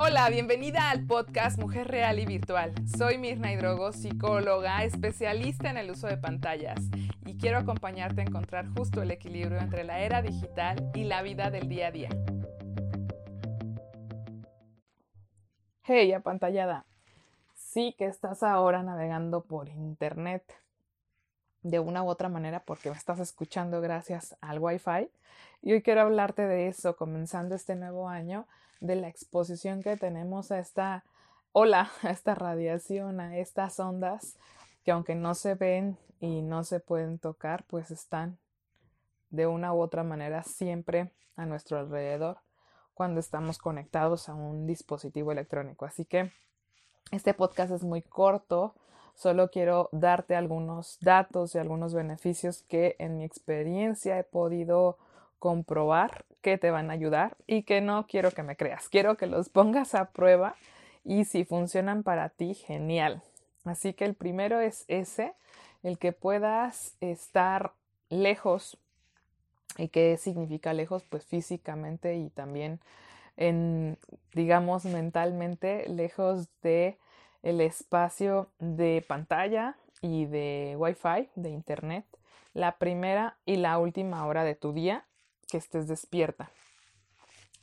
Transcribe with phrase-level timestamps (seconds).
[0.00, 2.72] Hola, bienvenida al podcast Mujer Real y Virtual.
[2.96, 6.78] Soy Mirna Hidrogo, psicóloga, especialista en el uso de pantallas
[7.26, 11.50] y quiero acompañarte a encontrar justo el equilibrio entre la era digital y la vida
[11.50, 12.10] del día a día.
[15.82, 16.86] Hey, apantallada.
[17.56, 20.44] Sí que estás ahora navegando por internet
[21.68, 25.10] de una u otra manera porque me estás escuchando gracias al Wi-Fi.
[25.60, 28.46] Y hoy quiero hablarte de eso, comenzando este nuevo año
[28.80, 31.04] de la exposición que tenemos a esta
[31.52, 34.36] ola, a esta radiación, a estas ondas
[34.82, 38.38] que aunque no se ven y no se pueden tocar, pues están
[39.28, 42.38] de una u otra manera siempre a nuestro alrededor
[42.94, 45.84] cuando estamos conectados a un dispositivo electrónico.
[45.84, 46.32] Así que
[47.10, 48.74] este podcast es muy corto,
[49.18, 54.96] solo quiero darte algunos datos y algunos beneficios que en mi experiencia he podido
[55.40, 59.26] comprobar que te van a ayudar y que no quiero que me creas, quiero que
[59.26, 60.54] los pongas a prueba
[61.04, 63.22] y si funcionan para ti, genial.
[63.64, 65.34] Así que el primero es ese,
[65.82, 67.72] el que puedas estar
[68.10, 68.78] lejos.
[69.76, 71.04] ¿Y qué significa lejos?
[71.04, 72.80] Pues físicamente y también
[73.36, 73.98] en,
[74.32, 76.98] digamos, mentalmente, lejos de
[77.42, 82.04] el espacio de pantalla y de Wi-Fi, de Internet,
[82.54, 85.04] la primera y la última hora de tu día
[85.50, 86.50] que estés despierta.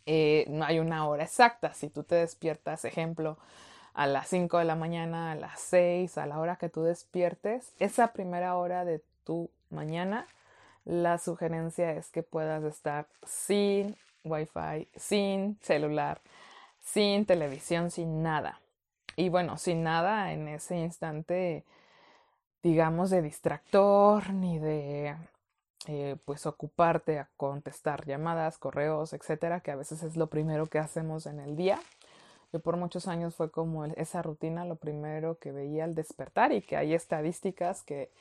[0.06, 1.74] Eh, no hay una hora exacta.
[1.74, 3.38] Si tú te despiertas, ejemplo,
[3.94, 7.74] a las 5 de la mañana, a las 6, a la hora que tú despiertes,
[7.80, 10.28] esa primera hora de tu mañana,
[10.84, 16.22] la sugerencia es que puedas estar sin wifi, sin celular,
[16.84, 18.60] sin televisión, sin nada.
[19.16, 21.66] Y bueno, sin nada en ese instante,
[22.64, 25.16] digamos, de distractor ni de
[25.88, 30.80] eh, pues ocuparte a contestar llamadas, correos, etcétera, que a veces es lo primero que
[30.80, 31.80] hacemos en el día.
[32.52, 36.62] Yo por muchos años fue como esa rutina lo primero que veía al despertar y
[36.62, 38.12] que hay estadísticas que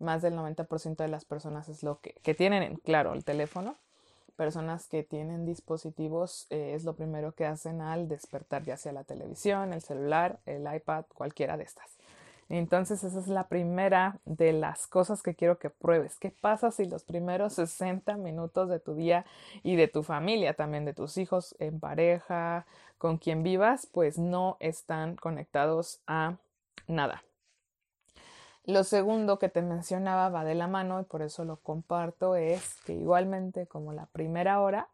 [0.00, 3.76] más del 90% de las personas es lo que, que tienen, claro, el teléfono.
[4.42, 9.04] Personas que tienen dispositivos eh, es lo primero que hacen al despertar, ya sea la
[9.04, 11.96] televisión, el celular, el iPad, cualquiera de estas.
[12.48, 16.18] Entonces esa es la primera de las cosas que quiero que pruebes.
[16.18, 19.24] ¿Qué pasa si los primeros 60 minutos de tu día
[19.62, 22.66] y de tu familia, también de tus hijos en pareja,
[22.98, 26.38] con quien vivas, pues no están conectados a
[26.88, 27.22] nada?
[28.64, 32.76] Lo segundo que te mencionaba va de la mano y por eso lo comparto es
[32.86, 34.86] que igualmente como la primera hora,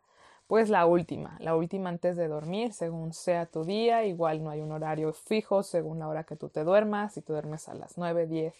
[0.47, 4.63] pues la última, la última antes de dormir, según sea tu día, igual no hay
[4.63, 7.99] un horario fijo según la hora que tú te duermas, si tú duermes a las
[7.99, 8.55] 9, 10,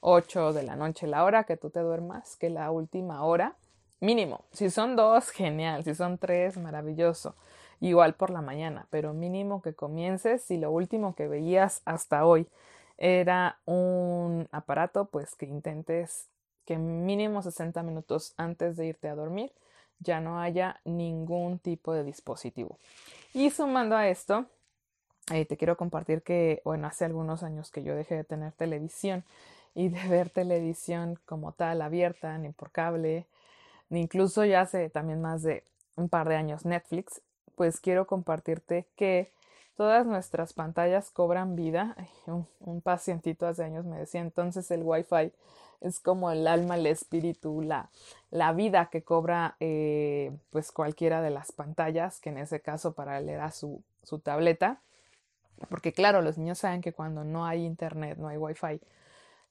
[0.00, 3.56] 8 de la noche, la hora que tú te duermas, que la última hora,
[4.00, 7.34] mínimo, si son dos, genial, si son tres, maravilloso,
[7.80, 12.48] igual por la mañana, pero mínimo que comiences, si lo último que veías hasta hoy
[12.98, 16.28] era un aparato, pues que intentes
[16.64, 19.52] que mínimo 60 minutos antes de irte a dormir,
[20.00, 22.78] ya no haya ningún tipo de dispositivo.
[23.32, 24.46] Y sumando a esto,
[25.32, 29.24] eh, te quiero compartir que, bueno, hace algunos años que yo dejé de tener televisión
[29.74, 33.26] y de ver televisión como tal abierta, ni por cable,
[33.88, 35.64] ni incluso ya hace también más de
[35.96, 37.22] un par de años Netflix,
[37.54, 39.32] pues quiero compartirte que
[39.76, 41.96] todas nuestras pantallas cobran vida.
[42.26, 45.32] un, pacientito hace años me decía, entonces el Wi-Fi
[45.80, 47.90] es como el alma, el espíritu, la,
[48.30, 53.18] la vida que cobra eh, pues cualquiera de las pantallas, que en ese caso para
[53.18, 54.80] él era su, su tableta.
[55.68, 58.80] Porque claro, los niños saben que cuando no hay internet, no hay wifi,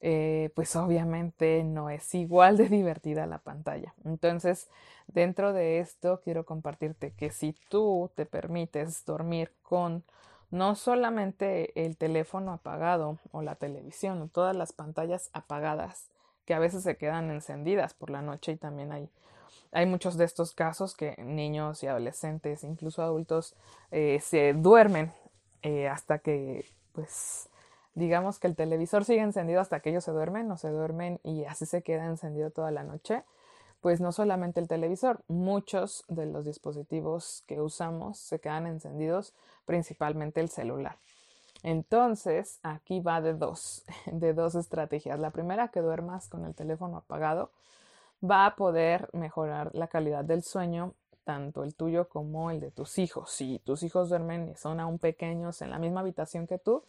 [0.00, 3.94] eh, pues obviamente no es igual de divertida la pantalla.
[4.04, 4.68] Entonces,
[5.06, 10.04] dentro de esto quiero compartirte que si tú te permites dormir con
[10.50, 16.08] no solamente el teléfono apagado o la televisión o todas las pantallas apagadas,
[16.44, 19.08] que a veces se quedan encendidas por la noche y también hay,
[19.72, 23.56] hay muchos de estos casos que niños y adolescentes, incluso adultos,
[23.90, 25.12] eh, se duermen
[25.62, 27.48] eh, hasta que, pues,
[27.96, 31.44] digamos que el televisor sigue encendido hasta que ellos se duermen o se duermen y
[31.44, 33.24] así se queda encendido toda la noche.
[33.80, 39.32] Pues no solamente el televisor, muchos de los dispositivos que usamos se quedan encendidos,
[39.64, 40.98] principalmente el celular.
[41.62, 45.18] Entonces, aquí va de dos, de dos estrategias.
[45.18, 47.50] La primera, que duermas con el teléfono apagado,
[48.22, 50.92] va a poder mejorar la calidad del sueño,
[51.24, 53.30] tanto el tuyo como el de tus hijos.
[53.30, 56.84] Si tus hijos duermen y son aún pequeños en la misma habitación que tú,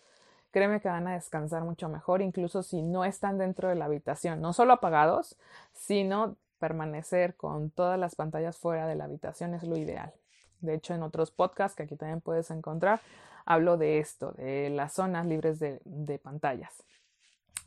[0.58, 4.42] créeme que van a descansar mucho mejor, incluso si no están dentro de la habitación,
[4.42, 5.38] no solo apagados,
[5.72, 10.12] sino permanecer con todas las pantallas fuera de la habitación es lo ideal.
[10.62, 13.02] De hecho, en otros podcasts que aquí también puedes encontrar,
[13.46, 16.84] hablo de esto, de las zonas libres de, pantallas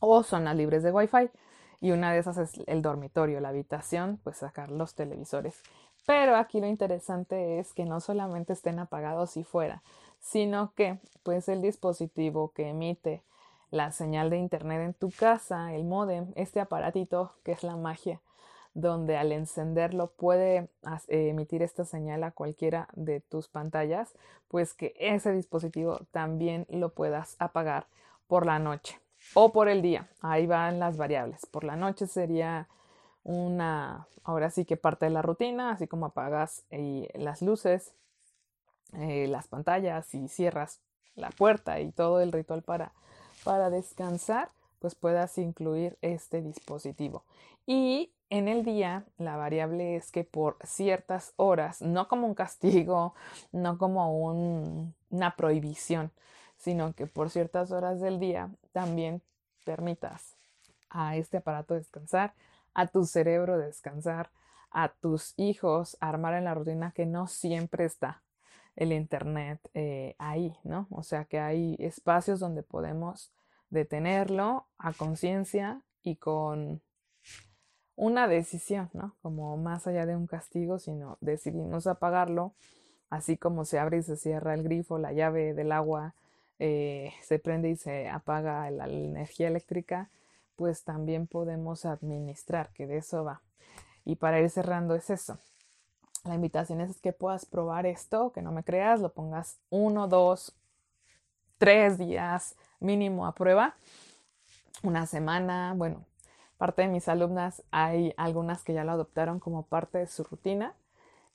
[0.01, 1.31] o zonas libres de Wi-Fi.
[1.81, 5.63] Y una de esas es el dormitorio, la habitación, pues sacar los televisores.
[6.07, 9.81] Pero aquí lo interesante es que no solamente estén apagados y fuera,
[10.21, 13.23] sino que pues el dispositivo que emite
[13.71, 18.21] la señal de internet en tu casa, el modem, este aparatito que es la magia,
[18.75, 20.69] donde al encenderlo puede
[21.09, 24.15] emitir esta señal a cualquiera de tus pantallas,
[24.49, 27.87] pues que ese dispositivo también lo puedas apagar
[28.27, 28.99] por la noche
[29.35, 30.09] o por el día.
[30.21, 31.47] Ahí van las variables.
[31.47, 32.69] Por la noche sería
[33.23, 37.95] una, ahora sí que parte de la rutina, así como apagas eh, las luces,
[38.95, 40.81] eh, las pantallas y cierras
[41.15, 42.93] la puerta y todo el ritual para,
[43.45, 44.51] para descansar,
[44.81, 47.25] pues puedas incluir este dispositivo.
[47.67, 53.15] Y en el día, la variable es que por ciertas horas, no como un castigo,
[53.53, 54.25] no como
[55.11, 56.11] una prohibición,
[56.57, 59.23] sino que por ciertas horas del día también
[59.65, 60.37] permitas
[60.89, 62.35] a este aparato descansar,
[62.75, 64.31] a tu cerebro descansar,
[64.71, 68.23] a tus hijos armar en la rutina que no siempre está
[68.77, 70.87] el Internet eh, ahí, ¿no?
[70.91, 73.33] O sea que hay espacios donde podemos
[73.69, 76.83] detenerlo a conciencia y con
[77.97, 79.15] una decisión, ¿no?
[79.21, 82.55] Como más allá de un castigo, sino decidimos apagarlo,
[83.11, 86.15] así como se abre y se cierra el grifo, la llave del agua,
[86.59, 90.11] eh, se prende y se apaga la energía eléctrica,
[90.57, 93.43] pues también podemos administrar, que de eso va.
[94.05, 95.39] Y para ir cerrando es eso,
[96.25, 100.55] la invitación es que puedas probar esto, que no me creas, lo pongas uno, dos,
[101.59, 103.75] tres días mínimo a prueba,
[104.83, 106.05] una semana, bueno,
[106.57, 110.75] parte de mis alumnas hay algunas que ya lo adoptaron como parte de su rutina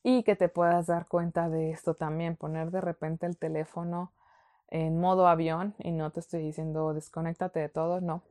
[0.04, 4.12] y que te puedas dar cuenta de esto también, poner de repente el teléfono
[4.70, 8.22] en modo avión y no te estoy diciendo desconéctate de todo, no,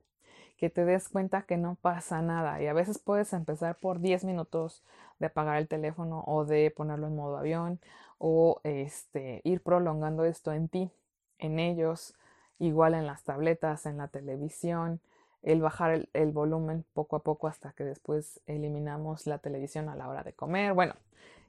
[0.56, 4.24] que te des cuenta que no pasa nada y a veces puedes empezar por 10
[4.24, 4.82] minutos
[5.18, 7.80] de apagar el teléfono o de ponerlo en modo avión
[8.18, 10.90] o este ir prolongando esto en ti,
[11.38, 12.14] en ellos,
[12.58, 15.00] igual en las tabletas, en la televisión,
[15.42, 20.08] el bajar el, volumen poco a poco hasta que después eliminamos la televisión a la
[20.08, 20.72] hora de comer.
[20.72, 20.94] Bueno,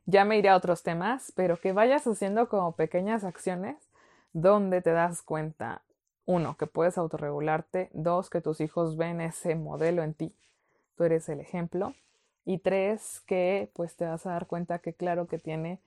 [0.05, 3.77] ya me iré a otros temas, pero que vayas haciendo como pequeñas acciones
[4.33, 5.81] donde te das cuenta,
[6.25, 10.35] uno, que puedes autorregularte, dos, que tus hijos ven ese modelo en ti,
[10.95, 11.93] tú eres el ejemplo,
[12.45, 15.79] y tres, que pues te vas a dar cuenta que claro que tiene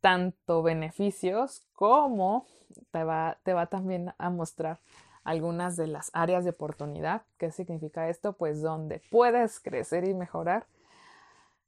[0.00, 2.46] tanto beneficios como
[2.90, 4.80] te va, te va también a mostrar
[5.24, 7.22] algunas de las áreas de oportunidad.
[7.38, 8.32] ¿Qué significa esto?
[8.32, 10.66] Pues donde puedes crecer y mejorar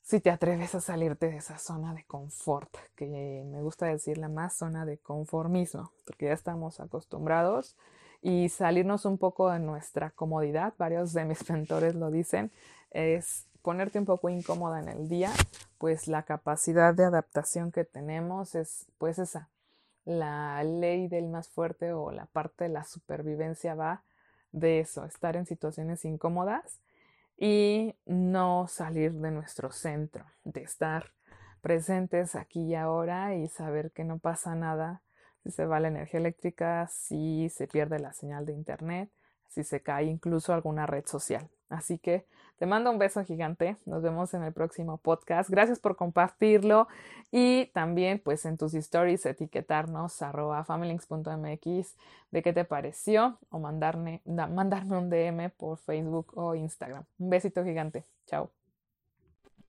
[0.02, 4.54] si te atreves a salirte de esa zona de confort, que me gusta decirle más
[4.54, 7.76] zona de conformismo, porque ya estamos acostumbrados
[8.24, 12.50] y salirnos un poco de nuestra comodidad, varios de mis mentores lo dicen,
[12.90, 15.30] es ponerte un poco incómoda en el día,
[15.76, 19.50] pues la capacidad de adaptación que tenemos es pues esa,
[20.06, 24.02] la ley del más fuerte o la parte de la supervivencia va
[24.52, 26.80] de eso, estar en situaciones incómodas
[27.36, 31.12] y no salir de nuestro centro, de estar
[31.60, 35.02] presentes aquí y ahora y saber que no pasa nada
[35.44, 39.10] si se va la energía eléctrica, si se pierde la señal de internet,
[39.48, 41.48] si se cae incluso alguna red social.
[41.68, 42.26] Así que
[42.58, 43.76] te mando un beso gigante.
[43.84, 45.50] Nos vemos en el próximo podcast.
[45.50, 46.88] Gracias por compartirlo
[47.30, 51.96] y también pues en tus stories etiquetarnos arroba familinks.mx
[52.30, 57.04] de qué te pareció o mandarme, mandarme un DM por Facebook o Instagram.
[57.18, 58.04] Un besito gigante.
[58.26, 58.63] Chao.